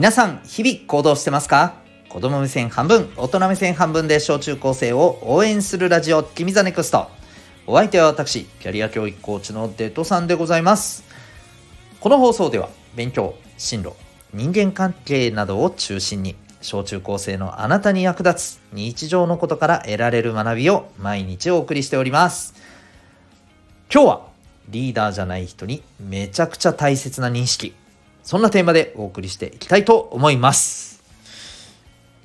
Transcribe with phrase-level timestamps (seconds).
[0.00, 1.74] 皆さん、日々行動してますか？
[2.08, 7.10] 子供目線半分、大人目線半分で小中高生を応援するラジオ、君ザネクスト。
[7.66, 11.04] お相手は私、キャリア教育コーチのデトさんでございます。
[12.00, 13.92] この放送では、勉強、進路、
[14.32, 22.54] 人間関係などを中心に、小中高生のあなたに役立つ日常のことから得られる学びを毎日お送りしております。
[23.92, 24.26] 今日は
[24.70, 27.74] リーダーじゃない人にめちゃくちゃ大切な認識
[28.22, 31.02] そんなテーマでお送りしていきたいと思います。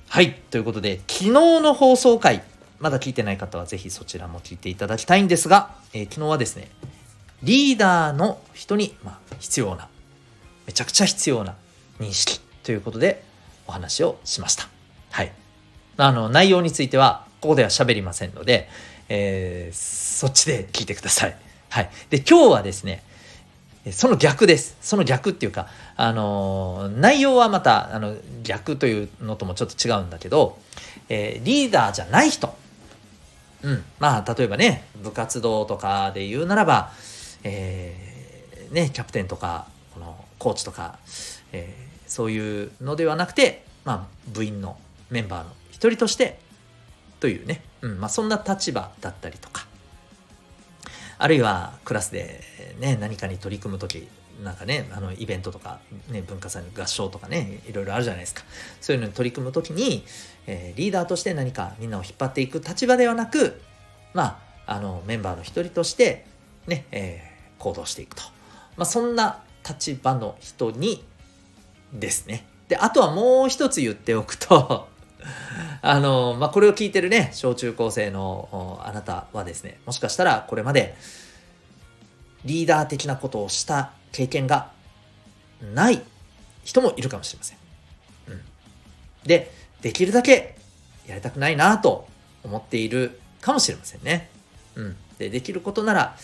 [0.08, 0.34] はい。
[0.34, 2.44] ということで、昨日の放送回、
[2.80, 6.70] まだ聞いてない方はぜひそちらも聞いていただきたいんですが、えー、昨日はですね、
[7.44, 9.89] リーダーの人に、まあ、必要な、
[10.67, 11.55] めちゃくちゃ必要な
[12.00, 13.23] 認識ということで
[13.67, 14.67] お話をしました。
[15.12, 15.31] はい。
[15.98, 18.70] あの、内容については、ここでは喋りませんので、
[19.09, 21.36] えー、そっちで聞いてください。
[21.70, 21.89] はい。
[22.09, 23.03] で、今日はですね、
[23.91, 24.77] その逆です。
[24.81, 30.57] その逆っていうか、あの内容はまたあの逆というのともちょっと違うんだけど、
[31.09, 32.53] えー、リーダーじゃない人、
[33.63, 36.91] うん、まあ例えばね部活動とかで言うならば、
[37.43, 40.99] えー、ね、キャプテンとかこのコーチとか、
[41.53, 44.77] えー、そういうのではなくて、まあ、部員の
[45.09, 46.39] メンバーの一人として
[47.19, 47.99] というね、うん。
[47.99, 49.66] まあ、そんな立場だったりとか。
[51.17, 52.41] あるいはクラスで
[52.79, 54.07] ね何かに取り組む時
[54.44, 58.44] なんかねあのイベントとか、ね、文化祭の合唱とかねいろいろあるじゃないですか。
[58.81, 60.03] そういうのに取り組む時に、
[60.47, 63.61] えー、リーダーとして何かみんなを引っ張っていく立場ではなく
[64.13, 66.25] まああのメンバーの一人として
[66.67, 68.23] ね、えー、行動していくと、
[68.78, 71.03] まあ、そんな立場の人に
[71.94, 72.45] ですね。
[72.67, 74.88] であとはもう一つ言っておくと
[75.81, 80.95] あの、まあ、これを聞いてるね、小中高生のあなたはですね、もしかしたらこれまで
[82.44, 84.71] リーダー的なことをした経験が
[85.73, 86.02] ない
[86.63, 87.58] 人もいるかもしれません。
[88.30, 88.41] うん。
[89.25, 89.51] で、
[89.81, 90.56] できるだけ
[91.06, 92.07] やりたくないなと
[92.45, 94.29] 思っているかもしれませんね。
[94.75, 94.95] うん。
[95.19, 96.16] で、できることなら、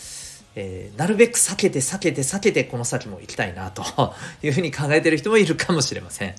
[0.54, 3.82] えー、なるべく避けて避けて避けてこの先も行きたいなと
[4.42, 6.34] いうふうに考えてる人もいるかもしれません。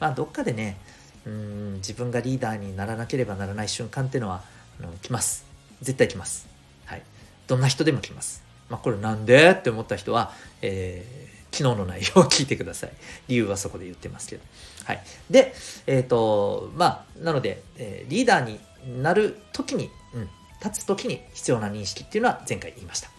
[0.00, 0.76] まあどっかでね、
[1.24, 4.42] うん自分がリーダーにならなければならない瞬間っていうのは
[4.80, 5.44] あの来ます
[5.82, 6.48] 絶対来ます
[6.84, 7.02] はい
[7.48, 10.32] どんな人でも来ますまあこれなんでって思った人は、
[10.62, 12.92] えー、昨日の内容を聞いてください。
[13.28, 14.42] 理由はそこで言ってますけど。
[14.84, 15.02] はい。
[15.30, 15.54] で
[15.86, 18.60] えっ、ー、とまあなので、えー、リーダーに
[19.02, 20.28] なる時に、うん、
[20.64, 23.10] 立つ時に必要な認識っていうのは前回言いました。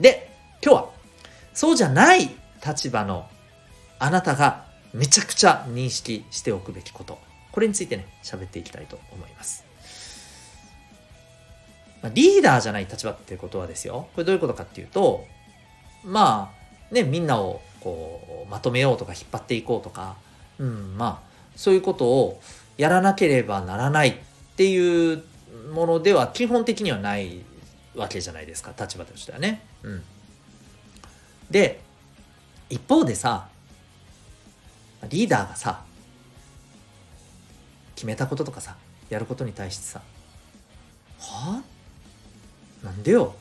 [0.00, 0.88] で今日は
[1.54, 2.30] そうじゃない
[2.64, 3.26] 立場の
[3.98, 7.18] あなたがめちゃくちゃ認識しておくべきこと。
[7.50, 9.64] これについてね、喋っていきたいと思います。
[12.02, 14.08] まあ、リーダーじゃない立場ってことはですよ。
[14.14, 15.24] これどういうことかっていうと、
[16.04, 16.52] ま
[16.90, 20.16] あ、ね、みんなをこう、まとめようとか引っ張っていこうとか、
[20.58, 22.40] うん、まあ、そういうことを
[22.76, 24.14] やらなければならないっ
[24.56, 25.22] ていう
[25.72, 27.40] ものでは基本的にはない
[27.94, 29.62] わけじゃないですか、立場としてはね。
[29.82, 30.02] うん。
[31.50, 31.80] で、
[32.68, 33.48] 一方でさ、
[35.08, 35.84] リーダーがさ、
[38.02, 38.74] 決めたこととかさ
[39.10, 40.02] やることに対してさ
[41.20, 41.71] はあ？
[42.82, 43.34] なんでよ。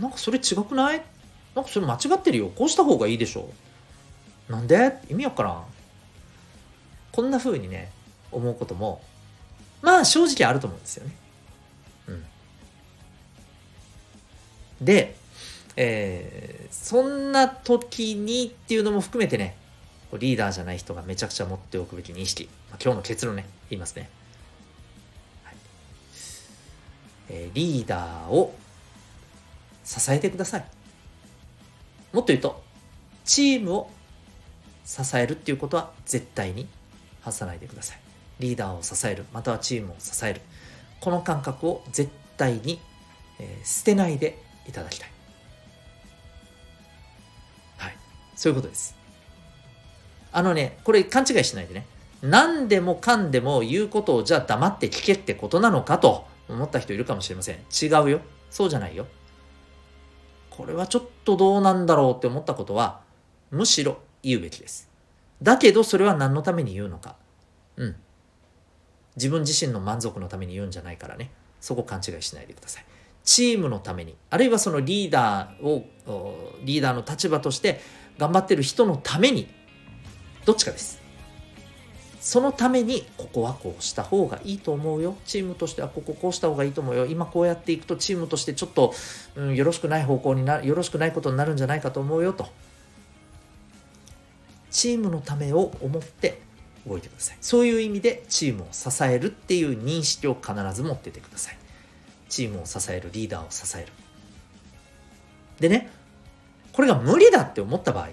[0.00, 1.02] なんかそれ違くない？
[1.54, 2.50] なんかそれ間違ってるよ。
[2.54, 3.48] こうした方がいいでしょ。
[4.48, 4.98] なんで？
[5.08, 5.64] 意味わからん。
[7.12, 7.90] こんな風にね
[8.30, 9.02] 思うことも
[9.82, 11.14] まあ正直あると思うんですよね。
[12.08, 12.24] うん。
[14.80, 15.16] で
[15.76, 19.56] えー、そんな時にっていうのも含めてね
[20.18, 22.48] リーダーじゃない人がめちゃくちゃ持っておくべき認識。
[22.70, 24.10] まあ、今日の結論ね、言いますね。
[27.54, 28.54] リーダーを
[29.84, 30.64] 支えてください。
[32.12, 32.62] もっと言うと、
[33.24, 33.90] チームを
[34.84, 36.68] 支えるっていうことは絶対に
[37.20, 37.98] 外さないでください。
[38.40, 40.40] リーダーを支える、またはチームを支える。
[41.00, 42.80] この感覚を絶対に、
[43.64, 45.10] 捨てないでいただきたい。
[47.78, 47.96] はい。
[48.34, 48.96] そういうことです。
[50.32, 51.86] あのね、これ勘違いしないでね。
[52.22, 57.56] 何でもかんでも言うことをじゃあ黙って聞けってことなのかと思った人いるかもしれません。
[57.56, 58.20] 違うよ。
[58.50, 59.06] そうじゃないよ。
[60.50, 63.00] これはちょっとどうなんだろうって思ったことは、
[63.50, 64.88] むしろ言うべきです。
[65.42, 67.16] だけどそれは何のために言うのか。
[67.76, 67.96] うん。
[69.16, 71.30] 自分自身の満足のために言うんじゃないからね。
[71.60, 72.84] そこ勘違いしないでください。
[73.24, 75.84] チームのために、あるいはそのリーダーを、
[76.64, 77.80] リーダーの立場として
[78.18, 79.48] 頑張ってる人のために
[80.44, 80.99] どっちかです
[82.20, 85.16] そのためにここはこうした方がいいと思うよ。
[85.24, 87.06] チームとしてはこここうした方がいいと思うよ。
[87.06, 88.92] 今こうやっていくとチームとしてちょっと、
[89.36, 92.46] うん、よろしくない方向になよろしくないことになるんじゃないかと思うよと。
[94.70, 96.42] チームのためを思って
[96.86, 97.38] 動いてください。
[97.40, 101.58] そういう意味でチームを支えるっていう認識を必ず持っててください。
[102.28, 103.86] チームを支えるリーダーを支える。
[105.58, 105.90] でね
[106.72, 108.10] これが無理だって思った場合。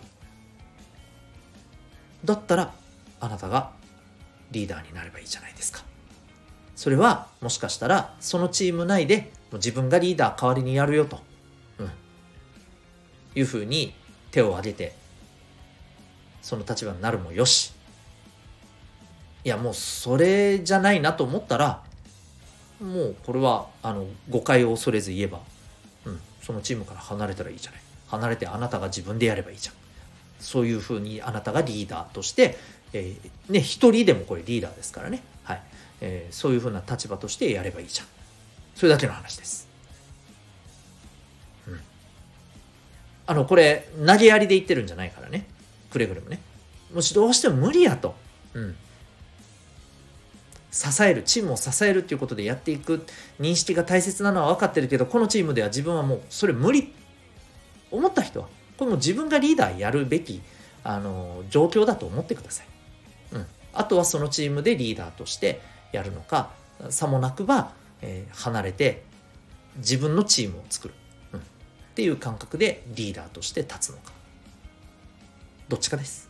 [2.24, 2.74] だったら
[3.20, 3.77] あなたが
[4.52, 5.84] リーダーになればいいじゃないですか。
[6.76, 11.20] それはもしかしたらそのチーム内でもう自分がリーダー代わりにやるよと、
[11.80, 11.90] うん、
[13.36, 13.94] いうふうに
[14.32, 14.96] 手を挙げて
[16.42, 17.74] その立場になるもよし。
[19.44, 21.82] いやもうそれじゃないなと思ったら
[22.82, 25.40] もうこれはあの誤解を恐れず言えば、
[26.06, 27.82] うん、そのチームから離れたらいいじゃない。
[28.08, 29.76] 離れてあなたが自分でやればいいじゃん。
[30.40, 32.58] そういうふうにあなたがリーダーとして、
[32.98, 35.22] えー、ね一人でもこれリーダーですからね。
[35.44, 35.62] はい、
[36.02, 38.08] えー、そういうふうな立場としてやればいいじゃん。
[38.76, 39.68] それだけの話です。
[41.68, 41.80] うん。
[43.28, 45.48] あのこれ投げやりで言ってるんじゃないからね。
[45.92, 46.40] くれぐれもね。
[46.94, 48.16] もしどうしても無理やと。
[48.54, 48.76] うん。
[50.72, 53.06] 支えるチームを支えるっていうことでやっていく
[53.40, 56.94] 認識が大切なのは分かってるけどこのチームでは自分はもうそれ無理。
[57.90, 58.48] 思った人は。
[58.78, 60.42] これも自分がリーダーやるべき
[60.84, 62.68] あの状況だと思ってください、
[63.32, 66.52] うん、あとはそのチームでリーダーとしてやるのか
[66.90, 67.72] さもなくば、
[68.02, 69.04] えー、離れて
[69.78, 70.94] 自分のチームを作る、
[71.34, 71.44] うん、っ
[71.96, 74.12] ていう感覚でリーダーとして立つのか
[75.70, 76.30] どっちかです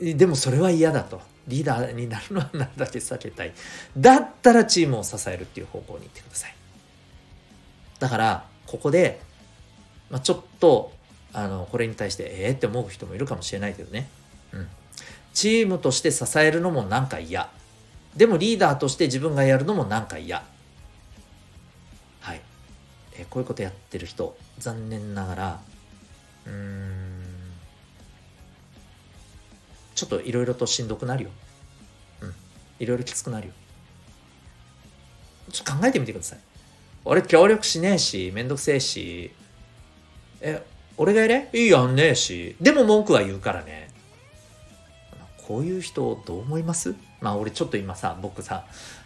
[0.00, 3.52] でもそれは嫌だとリーダーになるのはなるだけ避けたい。
[3.96, 6.54] だったらチームを支えるっていう方向に行ってください。
[7.98, 9.20] だから、ここで、
[10.10, 10.92] まあ、ちょっと、
[11.32, 14.08] あの、これに対して、ええー、って思う人もいるかもしれないけどね。
[14.52, 14.68] うん。
[15.34, 17.50] チームとして支えるのもなんか嫌。
[18.16, 20.44] でもリーダーとして自分がやるのもなんか嫌。
[22.20, 22.40] はい。
[23.18, 25.60] え、こういうことやってる人、残念ながら、
[26.46, 27.22] うーん、
[29.94, 31.30] ちょっといろいろとしんどくなるよ。
[32.20, 32.34] うん。
[32.78, 33.54] いろいろきつくなるよ。
[35.50, 36.38] ちょっと考えてみてください。
[37.04, 39.32] 俺協力しねえし、めんどくせえし、
[40.40, 40.62] え、
[40.96, 41.48] 俺がやれ？
[41.52, 43.81] いいやんねえし、でも文句は言うからね。
[45.46, 46.94] こういう人どう思います？
[47.20, 48.64] まあ俺ちょっと今さ、僕さ、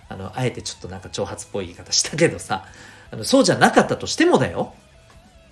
[0.09, 2.67] あの、あえてちょっとなんか挑発っぽい言い方したけどさ、
[3.11, 4.75] あのそうじゃなかったとしてもだよ。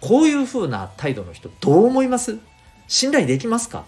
[0.01, 2.39] こういう風な態度の人どう思います？
[2.87, 3.85] 信頼できますか？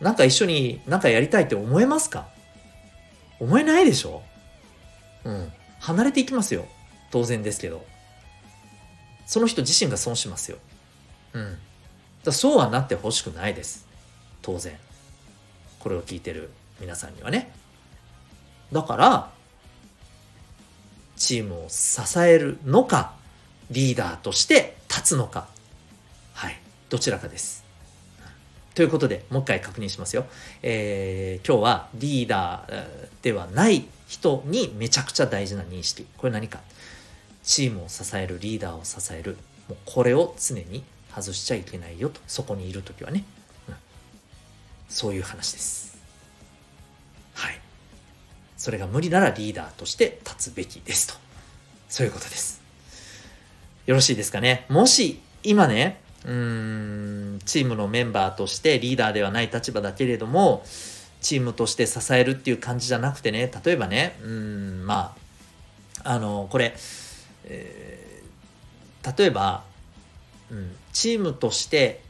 [0.00, 2.26] なんか一緒になんかやりたいって思えますか？
[3.40, 4.22] 思えないでしょ？
[5.24, 5.52] うん。
[5.80, 6.66] 離れていきますよ。
[7.10, 7.84] 当然ですけど。
[9.26, 10.58] その人自身が損しますよ。
[11.32, 11.58] うん。
[12.22, 13.86] だそうはなってほしくないです。
[14.42, 14.76] 当然。
[15.86, 16.50] これを聞いてる
[16.80, 17.52] 皆さんにはね。
[18.72, 19.30] だから、
[21.14, 23.14] チームを支えるのか、
[23.70, 25.46] リーダーとして立つのか。
[26.34, 26.58] はい。
[26.90, 27.64] どちらかです。
[28.74, 30.26] ということで、もう一回確認しますよ。
[30.64, 32.86] えー、今日はリーダー
[33.22, 36.04] ではない人にめちゃくちゃ大事な認識。
[36.18, 36.62] これ何か。
[37.44, 39.36] チームを支える、リーダーを支える。
[39.68, 40.82] もうこれを常に
[41.14, 42.20] 外しちゃいけないよと。
[42.26, 43.22] そこにいるときはね、
[44.88, 45.98] そういう話です。
[47.34, 47.60] はい。
[48.56, 51.14] それが無理ならリーダーとして立つべきですと。
[51.88, 52.60] そういうことです。
[53.86, 54.66] よろしいですかね。
[54.68, 60.64] もし今ね、うーん、チームのメンバーとしてリーダーではない立場だけれども、
[61.20, 65.14] チームとして支えるっていう感じじゃなくてね、例えばね、うん、ま
[66.04, 66.74] あ、あの、これ、
[67.44, 69.64] えー、例えば、
[70.50, 72.02] うん、チームとして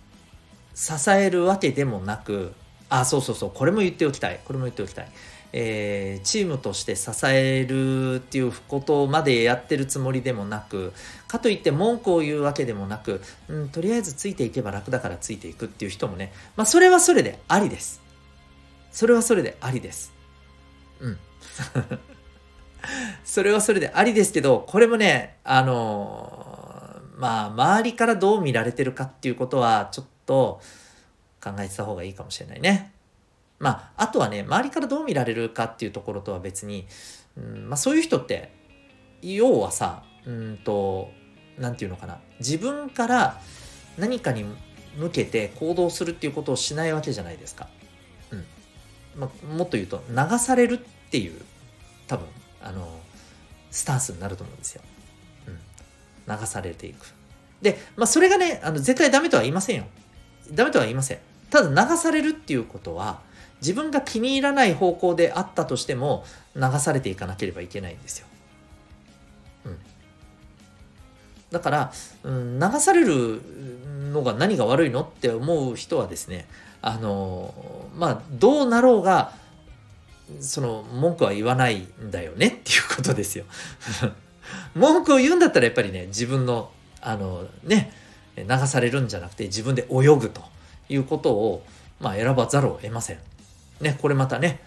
[0.74, 2.52] 支えるわけでもなく、
[2.88, 4.40] あ、そうそうそう、これも言っておきたい。
[4.44, 5.08] これも言っておきたい。
[5.52, 10.92] えー、チームとして支えるっていうことまでやってるつもりでもなく
[11.28, 16.32] かといって文句を言うわけでもなく、うん、とりあえずついていけば楽だからついていくっていう人もね。
[16.56, 18.02] まあそれはそれでありです。
[18.90, 20.12] それはそれでありです。
[21.00, 21.18] うん。
[23.24, 30.60] それはそれでありですけどこれもねあのー、まあ周りからどう見られてるかっていうことはちょっと
[31.46, 32.92] 考えてた方がいいかもしれないね
[33.58, 36.86] まあ、あとはね、周りからどう見られるかっていうところとは別に、
[37.38, 38.52] うんまあ、そういう人って、
[39.22, 41.10] 要はさ、うんと、
[41.58, 43.40] なんていうのかな、自分から
[43.96, 44.44] 何かに
[44.98, 47.68] 向けて行動するっていうことをしないわけじゃないですか。
[48.30, 48.44] うん。
[49.18, 51.40] まあ、もっと言うと、流されるっていう、
[52.06, 52.26] 多分、
[52.62, 53.00] あの、
[53.70, 54.82] スタンスになると思うんですよ。
[55.46, 56.38] うん。
[56.40, 57.06] 流されていく。
[57.62, 59.86] で、まあ、それがね、あの、絶対ダメとは言いませんよ。
[60.52, 61.18] ダメとは言いません。
[61.50, 63.20] ただ流されるっていうことは、
[63.60, 66.24] 自分が気に入らない方向であったとしても
[66.54, 68.26] 流されていかなければいけないんですよ。
[69.64, 69.78] うん、
[71.50, 73.40] だから、うん、流される
[74.12, 76.46] のが何が悪いのって思う人はですね
[76.82, 77.54] あの
[77.96, 79.32] まあどうなろうが
[80.40, 83.44] その文句は言わないんだよねっていうことですよ。
[84.74, 87.92] 文句を言うんだったらやっぱりね自分のあのね
[88.36, 90.55] 流されるんじゃなくて自分で泳ぐと。
[90.88, 91.64] いうことを
[92.00, 93.18] まあ選ばざるを得ません。
[93.80, 94.60] ねこれまたね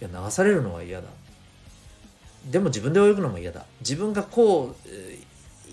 [0.00, 1.08] いや流されるのは嫌だ。
[2.50, 3.64] でも自分で泳ぐのも嫌だ。
[3.80, 4.88] 自分がこう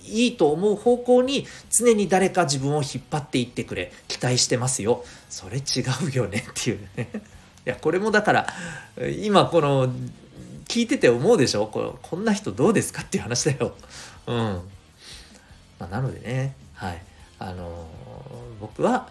[0.05, 3.91] いいと思う方向に常に誰か自分を引っ張っていってくれ。
[4.07, 5.03] 期待してますよ。
[5.29, 7.09] それ違うよねっていうね。
[7.65, 8.47] いやこれもだから
[9.21, 9.91] 今この
[10.67, 11.67] 聞いてて思うでしょ？
[11.67, 13.73] ここんな人どうですかっていう話だよ。
[14.27, 14.35] うん。
[15.79, 17.01] まあ、なのでね、はい。
[17.39, 19.09] あのー、僕は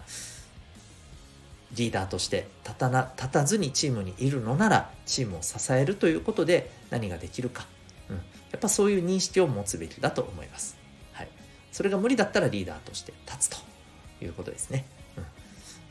[1.73, 7.67] リーダーとして立たな立たずにチームにいるのならチームを支えるということで何ができるか、
[8.09, 8.21] うん、や
[8.57, 10.77] っぱそういう認識を持つべきだと思います。
[11.13, 11.29] はい。
[11.71, 13.57] それが無理だったらリーダーとして立つと
[14.23, 14.85] いうことですね。
[15.17, 15.23] うん。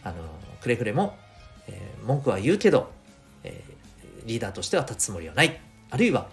[0.03, 0.17] あの、
[0.61, 1.17] くれぐれも、
[1.69, 2.91] えー、文句は言うけど、
[3.45, 3.79] えー
[4.29, 5.59] リーダーとしては立つつもりはない
[5.91, 6.29] あるいは、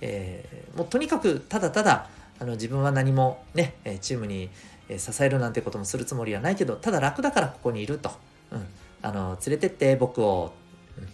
[0.00, 4.50] えー、もうとにかくただただあの自分は何もねチームに
[4.96, 8.12] 支えるなんてこともするつもりはないけどただ楽だからここにいると、
[8.52, 8.66] うん、
[9.02, 10.52] あの連れてって僕を、
[10.98, 11.06] うん、っ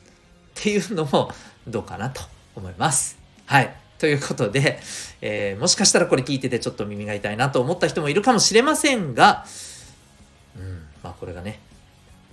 [0.55, 1.31] ていうのも
[1.67, 2.23] どうかなと
[2.57, 3.19] 思います。
[3.47, 4.81] はいということで、
[5.23, 9.47] えー、もしかしたらこれ聞いててちょっと耳が痛いなと思った人もいるかもしれませんが、
[10.57, 11.61] うん、まあこれがね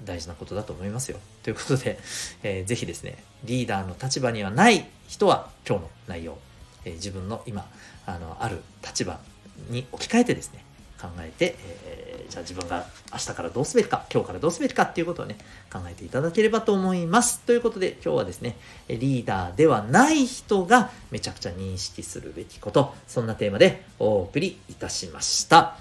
[0.06, 1.18] 大事なことだと思いますよ。
[1.44, 2.00] ということで、
[2.44, 6.38] えー、ぜひですね、リーダーの立場にはない人は今日の内容、
[6.86, 7.70] えー、自分の今、
[8.06, 9.20] あの、ある立場
[9.70, 10.64] に置き換えてですね、
[11.02, 15.38] 考えて、えー、じゃあ自分が明日からどうすべきか、今日からどうすべきかっていうことをね、
[15.72, 17.40] 考えていただければと思います。
[17.42, 25.78] ということで、今日はですね、リーダーではない人がめちゃくちゃ認識するべきこと、そんなテーマでお送りいたしました。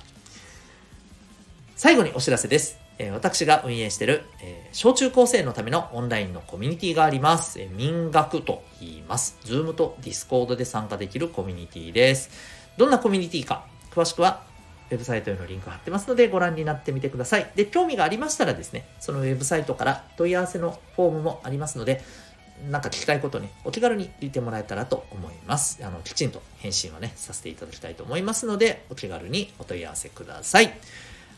[1.76, 2.80] 最後にお知らせです。
[3.02, 7.58] え私が運営している、え小中高生のためのオンラインのコミュニティがあります。
[7.58, 9.38] え民学と言います。
[9.44, 12.28] Zoom と Discord で参加できるコミュニティです。
[12.76, 14.42] どんなコミュニティか、詳しくは
[14.90, 17.50] ウェブサイトへのリンク貼ってますのでご覧になってみてください。
[17.54, 22.02] で、興味がありましたらですね、そのウェブサイトから問い合わせのフォームもありますので、
[22.70, 25.78] なんか聞きたいことね、お気軽に入れてもらえたらと思います。
[25.82, 30.75] あの、きちんと返信はね、させていただきたいと思いますので、お気軽にお問い合わせください。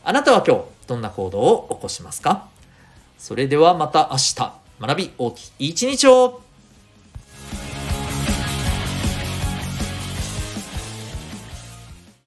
[0.03, 2.49] あなたは今日どんな行動を起こしますか？
[3.17, 6.41] それではまた明日学び大きい一日を